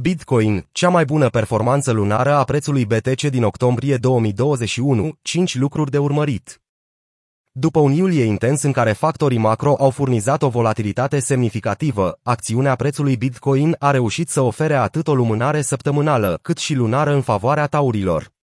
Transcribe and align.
Bitcoin, 0.00 0.68
cea 0.72 0.88
mai 0.88 1.04
bună 1.04 1.28
performanță 1.28 1.92
lunară 1.92 2.34
a 2.34 2.44
prețului 2.44 2.84
BTC 2.84 3.20
din 3.20 3.42
octombrie 3.42 3.96
2021, 3.96 5.18
5 5.22 5.56
lucruri 5.56 5.90
de 5.90 5.98
urmărit. 5.98 6.62
După 7.52 7.78
un 7.78 7.92
iulie 7.92 8.24
intens 8.24 8.62
în 8.62 8.72
care 8.72 8.92
factorii 8.92 9.38
macro 9.38 9.74
au 9.78 9.90
furnizat 9.90 10.42
o 10.42 10.48
volatilitate 10.48 11.18
semnificativă, 11.18 12.18
acțiunea 12.22 12.74
prețului 12.74 13.16
Bitcoin 13.16 13.76
a 13.78 13.90
reușit 13.90 14.28
să 14.28 14.40
ofere 14.40 14.74
atât 14.74 15.08
o 15.08 15.14
lumânare 15.14 15.60
săptămânală, 15.60 16.38
cât 16.42 16.58
și 16.58 16.74
lunară 16.74 17.12
în 17.12 17.20
favoarea 17.20 17.66
taurilor. 17.66 18.33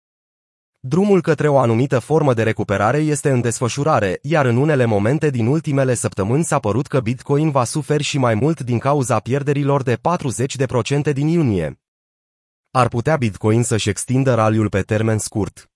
Drumul 0.83 1.21
către 1.21 1.47
o 1.47 1.57
anumită 1.57 1.99
formă 1.99 2.33
de 2.33 2.43
recuperare 2.43 2.97
este 2.97 3.29
în 3.29 3.41
desfășurare, 3.41 4.19
iar 4.21 4.45
în 4.45 4.57
unele 4.57 4.85
momente 4.85 5.29
din 5.29 5.45
ultimele 5.45 5.93
săptămâni 5.93 6.43
s-a 6.43 6.59
părut 6.59 6.87
că 6.87 6.99
Bitcoin 6.99 7.51
va 7.51 7.63
suferi 7.63 8.03
și 8.03 8.17
mai 8.17 8.35
mult 8.35 8.59
din 8.59 8.79
cauza 8.79 9.19
pierderilor 9.19 9.83
de 9.83 9.97
40% 11.09 11.13
din 11.13 11.27
iunie. 11.27 11.79
Ar 12.71 12.87
putea 12.87 13.17
Bitcoin 13.17 13.63
să-și 13.63 13.89
extindă 13.89 14.33
raliul 14.33 14.69
pe 14.69 14.81
termen 14.81 15.17
scurt. 15.17 15.71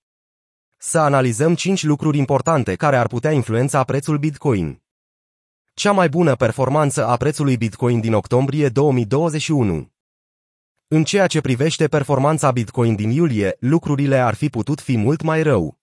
Să 0.76 0.98
analizăm 0.98 1.54
5 1.54 1.82
lucruri 1.82 2.18
importante 2.18 2.74
care 2.74 2.96
ar 2.96 3.06
putea 3.06 3.30
influența 3.30 3.84
prețul 3.84 4.18
Bitcoin. 4.18 4.82
Cea 5.74 5.92
mai 5.92 6.08
bună 6.08 6.34
performanță 6.34 7.06
a 7.06 7.16
prețului 7.16 7.56
Bitcoin 7.56 8.00
din 8.00 8.14
octombrie 8.14 8.68
2021 8.68 9.95
în 10.88 11.04
ceea 11.04 11.26
ce 11.26 11.40
privește 11.40 11.86
performanța 11.86 12.50
Bitcoin 12.50 12.94
din 12.94 13.10
iulie, 13.10 13.56
lucrurile 13.58 14.18
ar 14.18 14.34
fi 14.34 14.48
putut 14.48 14.80
fi 14.80 14.96
mult 14.96 15.22
mai 15.22 15.42
rău. 15.42 15.78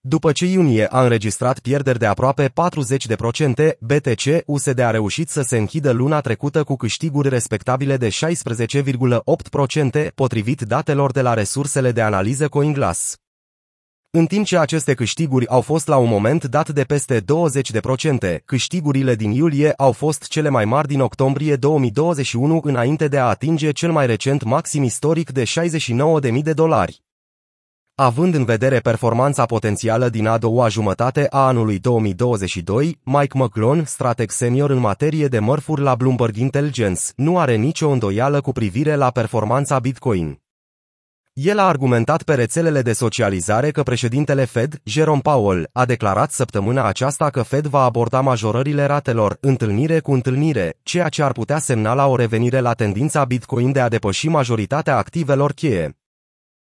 După 0.00 0.32
ce 0.32 0.46
iunie 0.46 0.86
a 0.86 1.02
înregistrat 1.02 1.58
pierderi 1.58 1.98
de 1.98 2.06
aproape 2.06 2.48
40%, 2.48 2.52
BTC-USD 3.78 4.78
a 4.78 4.90
reușit 4.90 5.28
să 5.28 5.42
se 5.42 5.56
închidă 5.56 5.90
luna 5.90 6.20
trecută 6.20 6.64
cu 6.64 6.76
câștiguri 6.76 7.28
respectabile 7.28 7.96
de 7.96 8.08
16,8% 8.08 10.14
potrivit 10.14 10.60
datelor 10.60 11.12
de 11.12 11.20
la 11.20 11.34
resursele 11.34 11.92
de 11.92 12.02
analiză 12.02 12.48
CoinGlass. 12.48 13.18
În 14.16 14.26
timp 14.26 14.46
ce 14.46 14.58
aceste 14.58 14.94
câștiguri 14.94 15.48
au 15.48 15.60
fost 15.60 15.86
la 15.86 15.96
un 15.96 16.08
moment 16.08 16.44
dat 16.44 16.68
de 16.68 16.82
peste 16.82 17.20
20%, 17.20 17.24
câștigurile 18.44 19.14
din 19.14 19.30
iulie 19.30 19.72
au 19.76 19.92
fost 19.92 20.24
cele 20.26 20.48
mai 20.48 20.64
mari 20.64 20.88
din 20.88 21.00
octombrie 21.00 21.56
2021 21.56 22.60
înainte 22.62 23.08
de 23.08 23.18
a 23.18 23.24
atinge 23.24 23.70
cel 23.70 23.92
mai 23.92 24.06
recent 24.06 24.42
maxim 24.42 24.82
istoric 24.82 25.30
de 25.30 25.42
69.000 26.30 26.42
de 26.42 26.52
dolari. 26.52 27.02
Având 27.94 28.34
în 28.34 28.44
vedere 28.44 28.78
performanța 28.78 29.46
potențială 29.46 30.08
din 30.08 30.26
a 30.26 30.38
doua 30.38 30.68
jumătate 30.68 31.26
a 31.30 31.46
anului 31.46 31.78
2022, 31.78 32.98
Mike 33.02 33.38
McClone, 33.38 33.84
strateg 33.84 34.30
senior 34.30 34.70
în 34.70 34.78
materie 34.78 35.26
de 35.26 35.38
mărfuri 35.38 35.80
la 35.80 35.94
Bloomberg 35.94 36.36
Intelligence, 36.36 37.00
nu 37.16 37.38
are 37.38 37.54
nicio 37.56 37.88
îndoială 37.88 38.40
cu 38.40 38.52
privire 38.52 38.94
la 38.94 39.10
performanța 39.10 39.78
Bitcoin. 39.78 40.43
El 41.34 41.58
a 41.58 41.62
argumentat 41.62 42.22
pe 42.22 42.34
rețelele 42.34 42.82
de 42.82 42.92
socializare 42.92 43.70
că 43.70 43.82
președintele 43.82 44.44
Fed, 44.44 44.80
Jerome 44.84 45.20
Powell, 45.20 45.68
a 45.72 45.84
declarat 45.84 46.30
săptămâna 46.30 46.84
aceasta 46.84 47.30
că 47.30 47.42
Fed 47.42 47.66
va 47.66 47.82
aborda 47.82 48.20
majorările 48.20 48.84
ratelor, 48.84 49.36
întâlnire 49.40 50.00
cu 50.00 50.12
întâlnire, 50.12 50.78
ceea 50.82 51.08
ce 51.08 51.22
ar 51.22 51.32
putea 51.32 51.58
semna 51.58 51.94
la 51.94 52.06
o 52.06 52.16
revenire 52.16 52.60
la 52.60 52.72
tendința 52.72 53.24
Bitcoin 53.24 53.72
de 53.72 53.80
a 53.80 53.88
depăși 53.88 54.28
majoritatea 54.28 54.96
activelor 54.96 55.52
cheie. 55.52 55.98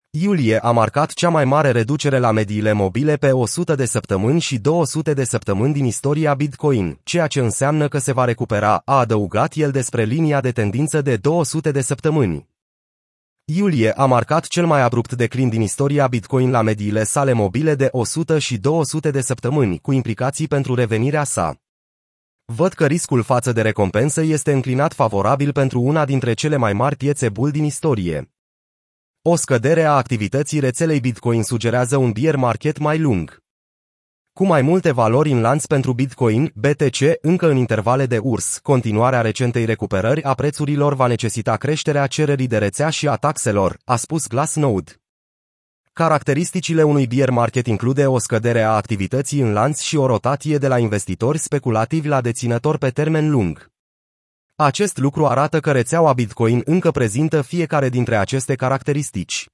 Iulie 0.09 0.59
a 0.59 0.71
marcat 0.71 1.11
cea 1.13 1.29
mai 1.29 1.45
mare 1.45 1.71
reducere 1.71 2.17
la 2.17 2.31
mediile 2.31 2.71
mobile 2.71 3.15
pe 3.15 3.31
100 3.31 3.75
de 3.75 3.85
săptămâni 3.85 4.39
și 4.39 4.57
200 4.57 5.13
de 5.13 5.23
săptămâni 5.23 5.73
din 5.73 5.85
istoria 5.85 6.33
Bitcoin, 6.33 6.99
ceea 7.03 7.27
ce 7.27 7.39
înseamnă 7.39 7.87
că 7.87 7.97
se 7.97 8.11
va 8.13 8.25
recupera, 8.25 8.81
a 8.85 8.97
adăugat 8.99 9.53
el 9.55 9.71
despre 9.71 10.03
linia 10.03 10.41
de 10.41 10.51
tendință 10.51 11.01
de 11.01 11.15
200 11.15 11.71
de 11.71 11.81
săptămâni. 11.81 12.56
Iulie 13.49 13.91
a 13.91 14.05
marcat 14.05 14.47
cel 14.47 14.65
mai 14.65 14.81
abrupt 14.81 15.13
declin 15.13 15.49
din 15.49 15.61
istoria 15.61 16.07
Bitcoin 16.07 16.51
la 16.51 16.61
mediile 16.61 17.03
sale 17.03 17.33
mobile 17.33 17.75
de 17.75 17.89
100 17.91 18.39
și 18.39 18.57
200 18.57 19.11
de 19.11 19.21
săptămâni, 19.21 19.79
cu 19.79 19.91
implicații 19.91 20.47
pentru 20.47 20.75
revenirea 20.75 21.23
sa. 21.23 21.55
Văd 22.45 22.73
că 22.73 22.85
riscul 22.85 23.23
față 23.23 23.51
de 23.51 23.61
recompensă 23.61 24.21
este 24.21 24.51
înclinat 24.51 24.93
favorabil 24.93 25.51
pentru 25.51 25.81
una 25.81 26.05
dintre 26.05 26.33
cele 26.33 26.55
mai 26.55 26.73
mari 26.73 26.95
piețe 26.95 27.29
bull 27.29 27.51
din 27.51 27.63
istorie. 27.63 28.31
O 29.21 29.35
scădere 29.35 29.83
a 29.83 29.95
activității 29.95 30.59
rețelei 30.59 30.99
Bitcoin 30.99 31.43
sugerează 31.43 31.97
un 31.97 32.11
bear 32.11 32.35
market 32.35 32.77
mai 32.77 32.99
lung. 32.99 33.46
Cu 34.37 34.45
mai 34.45 34.61
multe 34.61 34.91
valori 34.91 35.31
în 35.31 35.41
lanț 35.41 35.65
pentru 35.65 35.93
Bitcoin, 35.93 36.51
BTC, 36.55 36.97
încă 37.21 37.49
în 37.49 37.57
intervale 37.57 38.05
de 38.05 38.17
urs, 38.17 38.57
continuarea 38.57 39.21
recentei 39.21 39.65
recuperări 39.65 40.23
a 40.23 40.33
prețurilor 40.33 40.93
va 40.93 41.07
necesita 41.07 41.55
creșterea 41.55 42.07
cererii 42.07 42.47
de 42.47 42.57
rețea 42.57 42.89
și 42.89 43.07
a 43.07 43.15
taxelor, 43.15 43.77
a 43.85 43.95
spus 43.95 44.27
Glassnode. 44.27 44.91
Caracteristicile 45.93 46.83
unui 46.83 47.07
bear 47.07 47.29
market 47.29 47.67
include 47.67 48.07
o 48.07 48.17
scădere 48.17 48.61
a 48.61 48.75
activității 48.75 49.41
în 49.41 49.53
lanț 49.53 49.79
și 49.79 49.95
o 49.95 50.05
rotație 50.05 50.57
de 50.57 50.67
la 50.67 50.79
investitori 50.79 51.37
speculativi 51.37 52.07
la 52.07 52.21
deținători 52.21 52.77
pe 52.77 52.89
termen 52.89 53.29
lung. 53.29 53.71
Acest 54.55 54.97
lucru 54.97 55.25
arată 55.27 55.59
că 55.59 55.71
rețeaua 55.71 56.13
Bitcoin 56.13 56.61
încă 56.65 56.91
prezintă 56.91 57.41
fiecare 57.41 57.89
dintre 57.89 58.15
aceste 58.15 58.55
caracteristici. 58.55 59.47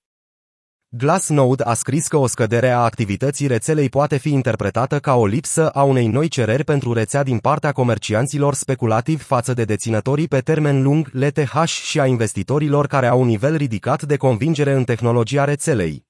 Glassnode 0.95 1.63
a 1.63 1.73
scris 1.73 2.07
că 2.07 2.17
o 2.17 2.27
scădere 2.27 2.69
a 2.69 2.77
activității 2.77 3.47
rețelei 3.47 3.89
poate 3.89 4.17
fi 4.17 4.31
interpretată 4.31 4.99
ca 4.99 5.15
o 5.15 5.25
lipsă 5.25 5.69
a 5.69 5.83
unei 5.83 6.07
noi 6.07 6.27
cereri 6.27 6.63
pentru 6.63 6.93
rețea 6.93 7.23
din 7.23 7.37
partea 7.37 7.71
comercianților 7.71 8.53
speculativi 8.53 9.23
față 9.23 9.53
de 9.53 9.63
deținătorii 9.63 10.27
pe 10.27 10.39
termen 10.39 10.83
lung 10.83 11.09
LTH 11.11 11.63
și 11.65 11.99
a 11.99 12.05
investitorilor 12.05 12.87
care 12.87 13.07
au 13.07 13.21
un 13.21 13.27
nivel 13.27 13.55
ridicat 13.55 14.03
de 14.03 14.17
convingere 14.17 14.73
în 14.73 14.83
tehnologia 14.83 15.43
rețelei. 15.43 16.05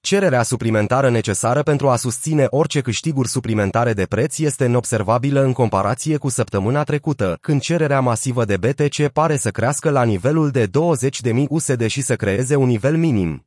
Cererea 0.00 0.42
suplimentară 0.42 1.10
necesară 1.10 1.62
pentru 1.62 1.88
a 1.88 1.96
susține 1.96 2.46
orice 2.48 2.80
câștiguri 2.80 3.28
suplimentare 3.28 3.92
de 3.92 4.04
preț 4.04 4.38
este 4.38 4.66
neobservabilă 4.66 5.40
în 5.40 5.52
comparație 5.52 6.16
cu 6.16 6.28
săptămâna 6.28 6.82
trecută, 6.82 7.38
când 7.40 7.60
cererea 7.60 8.00
masivă 8.00 8.44
de 8.44 8.56
BTC 8.56 9.08
pare 9.12 9.36
să 9.36 9.50
crească 9.50 9.90
la 9.90 10.04
nivelul 10.04 10.50
de 10.50 10.66
20.000 10.66 10.70
USD 11.48 11.86
și 11.86 12.00
să 12.00 12.16
creeze 12.16 12.56
un 12.56 12.66
nivel 12.66 12.96
minim. 12.96 13.46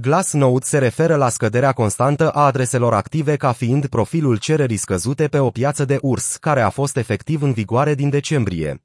Glassnode 0.00 0.64
se 0.64 0.78
referă 0.78 1.16
la 1.16 1.28
scăderea 1.28 1.72
constantă 1.72 2.30
a 2.30 2.44
adreselor 2.44 2.94
active 2.94 3.36
ca 3.36 3.52
fiind 3.52 3.86
profilul 3.86 4.36
cererii 4.36 4.76
scăzute 4.76 5.28
pe 5.28 5.38
o 5.38 5.50
piață 5.50 5.84
de 5.84 5.98
urs, 6.02 6.36
care 6.36 6.60
a 6.60 6.68
fost 6.68 6.96
efectiv 6.96 7.42
în 7.42 7.52
vigoare 7.52 7.94
din 7.94 8.10
decembrie. 8.10 8.84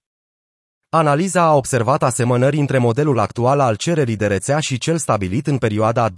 Analiza 0.90 1.42
a 1.42 1.56
observat 1.56 2.04
asemănări 2.04 2.58
între 2.58 2.78
modelul 2.78 3.20
actual 3.20 3.60
al 3.60 3.76
cererii 3.76 4.16
de 4.16 4.28
rețea 4.28 4.60
și 4.60 4.78
cel 4.78 4.98
stabilit 4.98 5.48
în 5.48 5.58
perioada 5.58 6.10
2018-2019. 6.10 6.14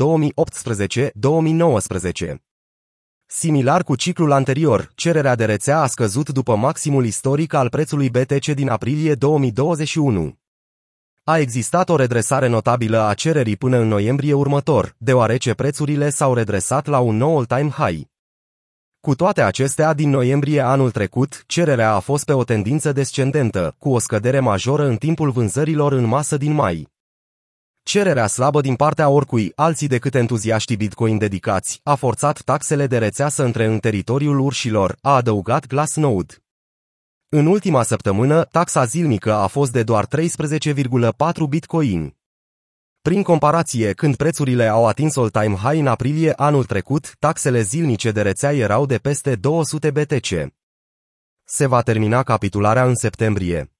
Similar 3.25 3.83
cu 3.83 3.95
ciclul 3.95 4.31
anterior, 4.31 4.91
cererea 4.95 5.35
de 5.35 5.45
rețea 5.45 5.81
a 5.81 5.87
scăzut 5.87 6.29
după 6.29 6.55
maximul 6.55 7.05
istoric 7.05 7.53
al 7.53 7.69
prețului 7.69 8.09
BTC 8.09 8.45
din 8.45 8.69
aprilie 8.69 9.13
2021. 9.13 10.37
A 11.29 11.39
existat 11.39 11.89
o 11.89 11.95
redresare 11.95 12.47
notabilă 12.47 13.07
a 13.07 13.13
cererii 13.13 13.55
până 13.55 13.77
în 13.77 13.87
noiembrie 13.87 14.33
următor, 14.33 14.95
deoarece 14.97 15.53
prețurile 15.53 16.09
s-au 16.09 16.33
redresat 16.33 16.85
la 16.85 16.99
un 16.99 17.17
nou 17.17 17.37
all-time 17.37 17.69
high. 17.69 18.07
Cu 18.99 19.15
toate 19.15 19.41
acestea, 19.41 19.93
din 19.93 20.09
noiembrie 20.09 20.59
anul 20.59 20.91
trecut, 20.91 21.43
cererea 21.47 21.93
a 21.93 21.99
fost 21.99 22.25
pe 22.25 22.33
o 22.33 22.43
tendință 22.43 22.91
descendentă, 22.91 23.75
cu 23.77 23.89
o 23.89 23.99
scădere 23.99 24.39
majoră 24.39 24.85
în 24.85 24.95
timpul 24.95 25.31
vânzărilor 25.31 25.91
în 25.91 26.03
masă 26.03 26.37
din 26.37 26.53
mai. 26.53 26.87
Cererea 27.83 28.27
slabă 28.27 28.61
din 28.61 28.75
partea 28.75 29.09
oricui, 29.09 29.51
alții 29.55 29.87
decât 29.87 30.15
entuziaștii 30.15 30.75
Bitcoin 30.75 31.17
dedicați, 31.17 31.79
a 31.83 31.95
forțat 31.95 32.41
taxele 32.41 32.87
de 32.87 32.97
rețea 32.97 33.29
să 33.29 33.43
intre 33.43 33.65
în 33.65 33.79
teritoriul 33.79 34.39
urșilor, 34.39 34.97
a 35.01 35.15
adăugat 35.15 35.67
Glassnode. 35.67 36.33
În 37.29 37.45
ultima 37.45 37.83
săptămână, 37.83 38.43
taxa 38.43 38.85
zilnică 38.85 39.33
a 39.33 39.47
fost 39.47 39.71
de 39.71 39.83
doar 39.83 40.07
13,4 40.07 41.09
bitcoin. 41.49 42.15
Prin 43.01 43.23
comparație, 43.23 43.93
când 43.93 44.15
prețurile 44.15 44.67
au 44.67 44.87
atins 44.87 45.15
all-time 45.15 45.55
high 45.55 45.79
în 45.79 45.87
aprilie 45.87 46.33
anul 46.33 46.65
trecut, 46.65 47.15
taxele 47.19 47.61
zilnice 47.61 48.11
de 48.11 48.21
rețea 48.21 48.53
erau 48.53 48.85
de 48.85 48.97
peste 48.97 49.35
200 49.35 49.91
BTC. 49.91 50.53
Se 51.43 51.65
va 51.65 51.81
termina 51.81 52.23
capitularea 52.23 52.85
în 52.85 52.95
septembrie. 52.95 53.71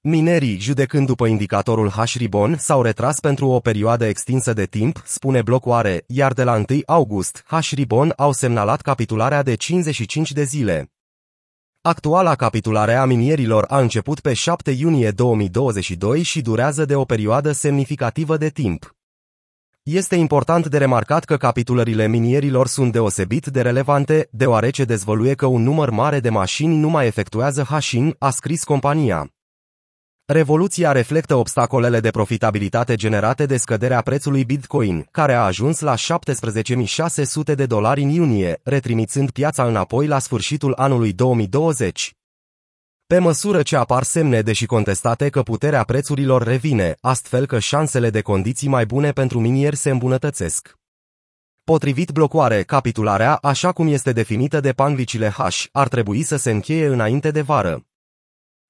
Minerii, 0.00 0.58
judecând 0.58 1.06
după 1.06 1.26
indicatorul 1.26 1.90
H-Ribon, 1.90 2.56
s-au 2.58 2.82
retras 2.82 3.20
pentru 3.20 3.48
o 3.48 3.60
perioadă 3.60 4.04
extinsă 4.04 4.52
de 4.52 4.66
timp, 4.66 5.02
spune 5.04 5.42
Blocoare, 5.42 6.04
iar 6.06 6.32
de 6.32 6.44
la 6.44 6.54
1 6.54 6.64
august, 6.86 7.44
H-Ribon 7.46 8.12
au 8.16 8.32
semnalat 8.32 8.80
capitularea 8.80 9.42
de 9.42 9.54
55 9.54 10.32
de 10.32 10.42
zile. 10.42 10.93
Actuala 11.86 12.34
capitulare 12.34 12.94
a 12.94 13.04
minierilor 13.04 13.64
a 13.68 13.78
început 13.80 14.20
pe 14.20 14.32
7 14.32 14.70
iunie 14.70 15.10
2022 15.10 16.22
și 16.22 16.40
durează 16.40 16.84
de 16.84 16.94
o 16.94 17.04
perioadă 17.04 17.52
semnificativă 17.52 18.36
de 18.36 18.48
timp. 18.48 18.94
Este 19.82 20.14
important 20.14 20.66
de 20.66 20.78
remarcat 20.78 21.24
că 21.24 21.36
capitulările 21.36 22.06
minierilor 22.06 22.66
sunt 22.66 22.92
deosebit 22.92 23.46
de 23.46 23.62
relevante, 23.62 24.28
deoarece 24.30 24.84
dezvăluie 24.84 25.34
că 25.34 25.46
un 25.46 25.62
număr 25.62 25.90
mare 25.90 26.20
de 26.20 26.28
mașini 26.28 26.76
nu 26.76 26.88
mai 26.88 27.06
efectuează 27.06 27.62
hashing, 27.62 28.16
a 28.18 28.30
scris 28.30 28.64
compania. 28.64 29.30
Revoluția 30.26 30.92
reflectă 30.92 31.34
obstacolele 31.34 32.00
de 32.00 32.10
profitabilitate 32.10 32.94
generate 32.94 33.46
de 33.46 33.56
scăderea 33.56 34.00
prețului 34.00 34.44
Bitcoin, 34.44 35.06
care 35.10 35.32
a 35.32 35.44
ajuns 35.44 35.80
la 35.80 35.94
17.600 35.94 37.54
de 37.54 37.66
dolari 37.66 38.02
în 38.02 38.08
iunie, 38.08 38.60
retrimițând 38.62 39.30
piața 39.30 39.66
înapoi 39.66 40.06
la 40.06 40.18
sfârșitul 40.18 40.74
anului 40.76 41.12
2020. 41.12 42.14
Pe 43.06 43.18
măsură 43.18 43.62
ce 43.62 43.76
apar 43.76 44.02
semne 44.02 44.40
deși 44.40 44.66
contestate 44.66 45.28
că 45.28 45.42
puterea 45.42 45.82
prețurilor 45.82 46.42
revine, 46.42 46.96
astfel 47.00 47.46
că 47.46 47.58
șansele 47.58 48.10
de 48.10 48.20
condiții 48.20 48.68
mai 48.68 48.86
bune 48.86 49.10
pentru 49.12 49.40
minieri 49.40 49.76
se 49.76 49.90
îmbunătățesc. 49.90 50.74
Potrivit 51.64 52.10
blocoare, 52.10 52.62
capitularea, 52.62 53.34
așa 53.34 53.72
cum 53.72 53.86
este 53.86 54.12
definită 54.12 54.60
de 54.60 54.72
panvicile 54.72 55.28
H, 55.28 55.64
ar 55.72 55.88
trebui 55.88 56.22
să 56.22 56.36
se 56.36 56.50
încheie 56.50 56.86
înainte 56.86 57.30
de 57.30 57.40
vară. 57.40 57.84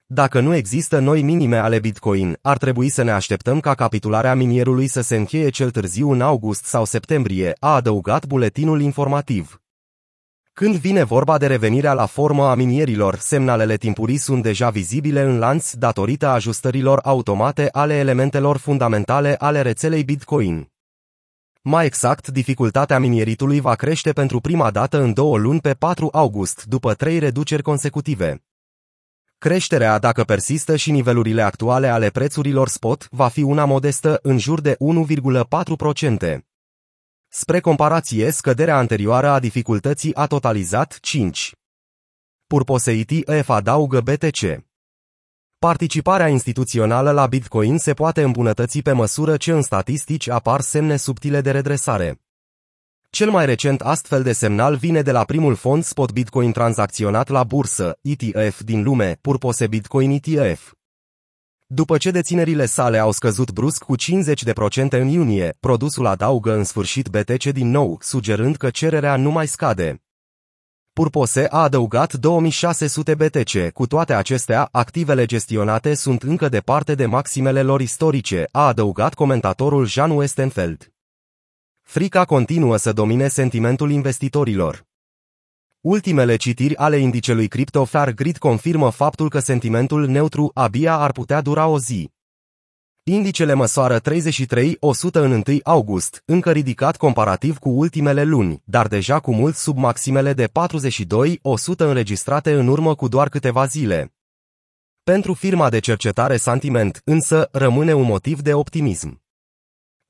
Dacă 0.07 0.41
nu 0.41 0.55
există 0.55 0.99
noi 0.99 1.23
minime 1.23 1.57
ale 1.57 1.79
Bitcoin, 1.79 2.39
ar 2.43 2.59
trebui 2.59 2.89
să 2.89 3.03
ne 3.03 3.11
așteptăm 3.11 3.61
ca 3.61 3.75
capitularea 3.75 4.35
minierului 4.35 4.87
să 4.87 5.01
se 5.01 5.17
încheie 5.17 5.49
cel 5.49 5.71
târziu 5.71 6.11
în 6.11 6.21
august 6.21 6.65
sau 6.65 6.85
septembrie, 6.85 7.53
a 7.59 7.75
adăugat 7.75 8.27
buletinul 8.27 8.81
informativ. 8.81 9.63
Când 10.53 10.75
vine 10.77 11.03
vorba 11.03 11.39
de 11.39 11.47
revenirea 11.47 11.93
la 11.93 12.07
formă 12.07 12.45
a 12.45 12.55
minierilor, 12.55 13.19
semnalele 13.19 13.77
timpurii 13.77 14.17
sunt 14.17 14.43
deja 14.43 14.71
vizibile 14.71 15.21
în 15.21 15.39
lanț 15.39 15.73
datorită 15.73 16.27
ajustărilor 16.27 16.99
automate 17.03 17.69
ale 17.73 17.95
elementelor 17.95 18.57
fundamentale 18.57 19.35
ale 19.39 19.61
rețelei 19.61 20.05
Bitcoin. 20.05 20.73
Mai 21.63 21.87
exact, 21.87 22.29
dificultatea 22.29 22.99
minieritului 22.99 23.61
va 23.61 23.75
crește 23.75 24.13
pentru 24.13 24.41
prima 24.41 24.71
dată 24.71 25.01
în 25.01 25.13
două 25.13 25.39
luni 25.39 25.61
pe 25.61 25.75
4 25.75 26.09
august, 26.13 26.65
după 26.65 26.95
trei 26.95 27.19
reduceri 27.19 27.63
consecutive. 27.63 28.43
Creșterea, 29.39 29.99
dacă 29.99 30.25
persistă 30.25 30.77
și 30.77 30.91
nivelurile 30.91 31.43
actuale 31.43 31.89
ale 31.89 32.11
prețurilor 32.11 32.69
spot, 32.69 33.09
va 33.11 33.29
fi 33.29 33.43
una 33.43 33.65
modestă, 33.65 34.19
în 34.23 34.39
jur 34.39 34.61
de 34.61 34.77
1,4%. 36.27 36.39
Spre 37.29 37.61
comparație, 37.61 38.31
scăderea 38.31 38.77
anterioară 38.77 39.29
a 39.29 39.39
dificultății 39.39 40.15
a 40.15 40.27
totalizat 40.27 40.99
5. 41.01 41.53
Purposeity 42.47 43.21
EF 43.27 43.49
adaugă 43.49 44.01
BTC. 44.01 44.65
Participarea 45.59 46.29
instituțională 46.29 47.11
la 47.11 47.27
Bitcoin 47.27 47.79
se 47.79 47.95
poate 47.95 48.23
îmbunătăți 48.23 48.81
pe 48.81 48.93
măsură 48.93 49.37
ce 49.37 49.53
în 49.53 49.63
statistici 49.63 50.29
apar 50.29 50.61
semne 50.61 50.97
subtile 50.97 51.41
de 51.41 51.51
redresare. 51.51 52.24
Cel 53.15 53.31
mai 53.31 53.47
recent 53.47 53.81
astfel 53.81 54.23
de 54.23 54.33
semnal 54.33 54.77
vine 54.77 55.03
de 55.03 55.13
la 55.13 55.25
primul 55.25 55.55
fond 55.55 55.85
spot 55.85 56.13
Bitcoin 56.13 56.53
tranzacționat 56.53 57.29
la 57.29 57.45
bursă, 57.45 57.99
ETF 58.01 58.63
din 58.63 58.83
lume, 58.83 59.19
Purpose 59.21 59.67
Bitcoin 59.67 60.21
ETF. 60.23 60.73
După 61.67 61.97
ce 61.97 62.11
deținerile 62.11 62.67
sale 62.67 62.99
au 62.99 63.11
scăzut 63.11 63.51
brusc 63.51 63.83
cu 63.83 63.95
50% 63.97 64.89
în 64.89 65.09
iunie, 65.09 65.57
produsul 65.61 66.07
adaugă 66.07 66.53
în 66.53 66.65
sfârșit 66.65 67.09
BTC 67.09 67.45
din 67.45 67.71
nou, 67.71 67.99
sugerând 68.01 68.57
că 68.57 68.71
cererea 68.71 69.17
nu 69.17 69.31
mai 69.31 69.47
scade. 69.47 70.03
Purpose 70.93 71.47
a 71.51 71.63
adăugat 71.63 72.13
2600 72.13 73.15
BTC, 73.15 73.71
cu 73.71 73.87
toate 73.87 74.15
acestea, 74.15 74.69
activele 74.73 75.25
gestionate 75.25 75.95
sunt 75.95 76.23
încă 76.23 76.49
departe 76.49 76.95
de 76.95 77.07
maximele 77.07 77.63
lor 77.63 77.81
istorice, 77.81 78.49
a 78.51 78.67
adăugat 78.67 79.15
comentatorul 79.15 79.87
Jean 79.87 80.11
Westenfeld. 80.11 80.94
Frica 81.87 82.25
continuă 82.25 82.77
să 82.77 82.93
domine 82.93 83.29
sentimentul 83.29 83.91
investitorilor. 83.91 84.87
Ultimele 85.81 86.37
citiri 86.37 86.77
ale 86.77 86.97
indicelui 86.97 87.49
Crypto 87.49 87.85
Fair 87.85 88.13
Grid 88.15 88.39
confirmă 88.39 88.91
faptul 88.91 89.29
că 89.29 89.39
sentimentul 89.39 90.07
neutru 90.07 90.51
abia 90.55 90.97
ar 90.97 91.13
putea 91.13 91.41
dura 91.41 91.67
o 91.67 91.79
zi. 91.79 92.11
Indicele 93.03 93.55
măsoară 93.55 93.99
33 93.99 94.77
100 94.81 95.25
în 95.25 95.33
1 95.33 95.43
august, 95.63 96.23
încă 96.25 96.53
ridicat 96.53 96.97
comparativ 96.97 97.59
cu 97.59 97.69
ultimele 97.69 98.25
luni, 98.25 98.63
dar 98.65 98.87
deja 98.87 99.21
cu 99.21 99.35
mult 99.35 99.55
sub 99.55 99.77
maximele 99.77 100.33
de 100.33 100.47
42 100.47 101.39
100 101.43 101.87
înregistrate 101.87 102.53
în 102.53 102.69
urmă 102.69 102.95
cu 102.95 103.09
doar 103.09 103.29
câteva 103.29 103.67
zile. 103.67 104.15
Pentru 105.03 105.35
firma 105.35 105.71
de 105.71 105.79
cercetare 105.79 106.37
Sentiment, 106.37 107.01
însă, 107.05 107.49
rămâne 107.53 107.93
un 107.93 108.05
motiv 108.05 108.41
de 108.41 108.55
optimism. 108.55 109.24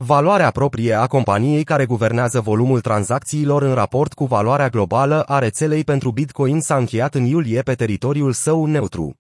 Valoarea 0.06 0.50
proprie 0.50 0.92
a 0.92 1.06
companiei 1.06 1.64
care 1.64 1.86
guvernează 1.86 2.40
volumul 2.40 2.80
tranzacțiilor 2.80 3.62
în 3.62 3.74
raport 3.74 4.12
cu 4.12 4.24
valoarea 4.24 4.68
globală 4.68 5.22
a 5.22 5.38
rețelei 5.38 5.84
pentru 5.84 6.10
Bitcoin 6.10 6.60
s-a 6.60 6.76
încheiat 6.76 7.14
în 7.14 7.24
iulie 7.24 7.62
pe 7.62 7.74
teritoriul 7.74 8.32
său 8.32 8.66
neutru. 8.66 9.14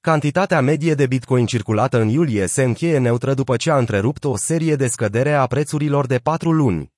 Cantitatea 0.00 0.60
medie 0.60 0.94
de 0.94 1.06
Bitcoin 1.06 1.46
circulată 1.46 2.00
în 2.00 2.08
iulie 2.08 2.46
se 2.46 2.62
încheie 2.62 2.98
neutră 2.98 3.34
după 3.34 3.56
ce 3.56 3.70
a 3.70 3.78
întrerupt 3.78 4.24
o 4.24 4.36
serie 4.36 4.76
de 4.76 4.86
scădere 4.86 5.32
a 5.32 5.46
prețurilor 5.46 6.06
de 6.06 6.18
patru 6.18 6.52
luni. 6.52 6.92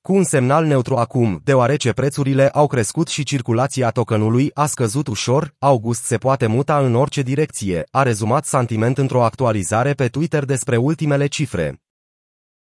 Cu 0.00 0.12
un 0.12 0.24
semnal 0.24 0.64
neutru 0.64 0.96
acum, 0.96 1.40
deoarece 1.44 1.92
prețurile 1.92 2.48
au 2.48 2.66
crescut 2.66 3.08
și 3.08 3.22
circulația 3.22 3.90
tokenului 3.90 4.50
a 4.54 4.66
scăzut 4.66 5.06
ușor, 5.06 5.54
august 5.58 6.04
se 6.04 6.16
poate 6.16 6.46
muta 6.46 6.78
în 6.78 6.94
orice 6.94 7.22
direcție, 7.22 7.84
a 7.90 8.02
rezumat 8.02 8.44
sentiment 8.44 8.98
într-o 8.98 9.24
actualizare 9.24 9.92
pe 9.92 10.08
Twitter 10.08 10.44
despre 10.44 10.76
ultimele 10.76 11.26
cifre. 11.26 11.81